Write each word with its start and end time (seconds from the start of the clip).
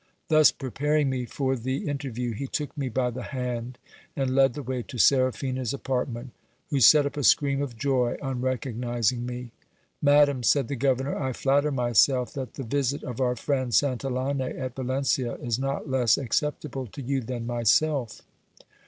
Thus 0.29 0.51
preparing 0.51 1.11
me 1.11 1.25
for 1.25 1.55
the 1.55 1.87
in 1.87 1.99
terview, 1.99 2.33
he 2.33 2.47
took 2.47 2.75
me 2.75 2.89
by 2.89 3.11
the 3.11 3.21
hand 3.21 3.77
and 4.15 4.33
led 4.33 4.55
the 4.55 4.63
way 4.63 4.81
to 4.81 4.97
Seraphina's 4.97 5.75
apartment, 5.75 6.31
who 6.71 6.79
setup 6.79 7.17
a 7.17 7.23
scream 7.23 7.61
of 7.61 7.77
joy 7.77 8.17
on 8.19 8.41
recognizing 8.41 9.27
me. 9.27 9.51
Madam, 10.01 10.41
said 10.41 10.69
the 10.69 10.75
governor, 10.75 11.15
I 11.15 11.33
flatter 11.33 11.71
myselt 11.71 12.33
that 12.33 12.55
the 12.55 12.63
visit 12.63 13.03
of 13.03 13.21
our 13.21 13.35
friend 13.35 13.71
Santillane 13.73 14.41
at 14.41 14.75
Valencia 14.75 15.35
is 15.35 15.59
not 15.59 15.87
less 15.87 16.17
acceptable 16.17 16.87
to 16.87 17.01
you 17.03 17.21
than 17.21 17.45
myself. 17.45 18.23